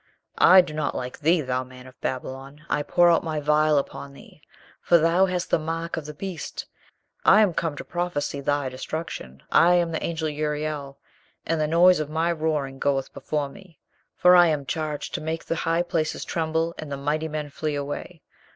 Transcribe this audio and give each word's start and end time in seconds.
"I 0.39 0.61
do 0.61 0.73
not 0.73 0.95
like 0.95 1.19
thee, 1.19 1.41
thou 1.41 1.63
man 1.63 1.85
of 1.85 2.01
Babylon, 2.01 2.65
I 2.67 2.81
pour 2.81 3.11
out 3.11 3.23
my 3.23 3.39
vial 3.39 3.77
upon 3.77 4.13
thee, 4.13 4.41
for 4.81 4.97
thou 4.97 5.27
hast 5.27 5.51
the 5.51 5.59
mark 5.59 5.95
of 5.95 6.07
the 6.07 6.13
beast, 6.15 6.65
I 7.23 7.41
am 7.41 7.53
come 7.53 7.75
to 7.75 7.83
prophesy 7.83 8.41
thy 8.41 8.67
destruction. 8.69 9.43
I 9.51 9.75
am 9.75 9.91
the 9.91 10.01
Angel 10.03 10.27
Uriel, 10.27 10.97
and 11.45 11.61
the 11.61 11.67
noise 11.67 11.99
of 11.99 12.09
my 12.09 12.31
roaring 12.31 12.79
goeth 12.79 13.13
before 13.13 13.47
me. 13.49 13.77
For 14.15 14.35
I 14.35 14.47
am 14.47 14.65
charged 14.65 15.13
to 15.13 15.21
make 15.21 15.45
the 15.45 15.55
high 15.57 15.83
places 15.83 16.25
tremble 16.25 16.73
and 16.79 16.91
the 16.91 16.97
mighty 16.97 17.27
men 17.27 17.51
flee 17.51 17.75
away. 17.75 18.23